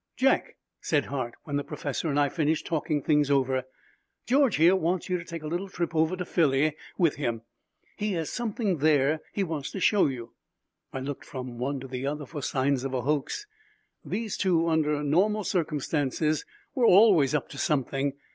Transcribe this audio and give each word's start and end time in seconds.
"Jack," 0.17 0.55
said 0.81 1.05
Hart, 1.05 1.35
when 1.43 1.57
the 1.57 1.63
professor 1.63 2.09
and 2.09 2.19
I 2.19 2.27
finished 2.27 2.65
talking 2.65 3.03
things 3.03 3.29
over, 3.29 3.65
"George 4.27 4.55
here 4.55 4.75
wants 4.75 5.09
you 5.09 5.19
to 5.19 5.23
take 5.23 5.43
a 5.43 5.47
little 5.47 5.69
trip 5.69 5.95
over 5.95 6.15
to 6.15 6.25
Philly 6.25 6.75
with 6.97 7.17
him. 7.17 7.43
He 7.97 8.13
has 8.13 8.31
something 8.31 8.79
there 8.79 9.19
he 9.31 9.43
wants 9.43 9.69
to 9.73 9.79
show 9.79 10.07
you." 10.07 10.33
I 10.91 11.01
looked 11.01 11.25
from 11.25 11.59
one 11.59 11.79
to 11.81 11.87
the 11.87 12.07
other 12.07 12.25
for 12.25 12.41
signs 12.41 12.83
of 12.83 12.95
a 12.95 13.01
hoax. 13.01 13.45
These 14.03 14.37
two, 14.37 14.67
under 14.69 15.03
normal 15.03 15.43
circumstances, 15.43 16.45
were 16.73 16.85
always 16.87 17.35
up 17.35 17.47
to 17.49 17.59
something. 17.59 18.13